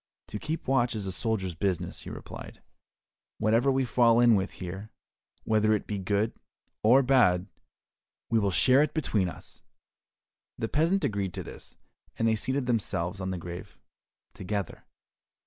"To 0.29 0.39
keep 0.39 0.67
watch 0.67 0.95
is 0.95 1.05
a 1.05 1.11
soldier's 1.11 1.53
business," 1.53 1.99
he 2.01 2.09
replied, 2.09 2.63
"whatever 3.37 3.71
we 3.71 3.85
fall 3.85 4.19
in 4.19 4.33
with 4.33 4.53
here, 4.53 4.89
whether 5.43 5.75
it 5.75 5.85
be 5.85 5.99
good 5.99 6.33
or 6.81 7.03
bad, 7.03 7.45
we 8.27 8.39
will 8.39 8.49
share 8.49 8.81
it 8.81 8.95
between 8.95 9.29
us." 9.29 9.61
The 10.57 10.67
peasant 10.67 11.03
agreed 11.05 11.35
to 11.35 11.43
this, 11.43 11.77
and 12.17 12.27
they 12.27 12.35
seated 12.35 12.65
themselves 12.65 13.21
on 13.21 13.29
the 13.29 13.37
grave 13.37 13.77
together. 14.33 14.85